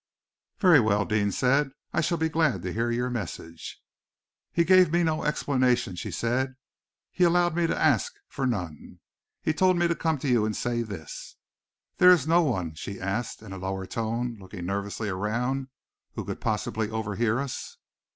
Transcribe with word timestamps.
"Very 0.57 0.79
well," 0.79 1.05
Deane 1.05 1.31
said, 1.31 1.69
"I 1.93 2.01
shall 2.01 2.17
be 2.17 2.27
glad 2.27 2.63
to 2.63 2.73
hear 2.73 2.89
your 2.89 3.11
message." 3.11 3.79
"He 4.51 4.63
gave 4.63 4.91
me 4.91 5.03
no 5.03 5.23
explanation," 5.23 5.95
she 5.95 6.09
said. 6.09 6.55
"He 7.11 7.23
allowed 7.23 7.55
me 7.55 7.67
to 7.67 7.77
ask 7.79 8.11
for 8.27 8.47
none. 8.47 8.99
He 9.43 9.53
told 9.53 9.77
me 9.77 9.87
to 9.87 9.93
come 9.93 10.17
to 10.17 10.27
you 10.27 10.43
and 10.43 10.55
say 10.57 10.81
this. 10.81 11.35
There 11.99 12.09
is 12.09 12.25
no 12.27 12.41
one," 12.41 12.73
she 12.73 12.99
asked, 12.99 13.43
in 13.43 13.53
a 13.53 13.59
lower 13.59 13.85
tone, 13.85 14.37
looking 14.39 14.65
nervously 14.65 15.07
around, 15.07 15.67
"who 16.15 16.25
could 16.25 16.41
possibly 16.41 16.89
overhear 16.89 17.37
us?" 17.39 17.77